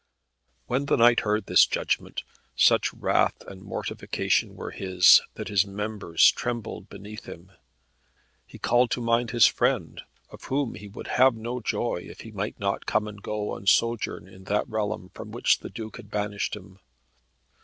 [0.65, 2.23] When the knight heard this judgment,
[2.55, 7.51] such wrath and mortification were his that his members trembled beneath him.
[8.47, 10.01] He called to mind his friend,
[10.31, 13.69] of whom he would have no joy, if he might not come and go and
[13.69, 16.79] sojourn in that realm from which the Duke had banished him.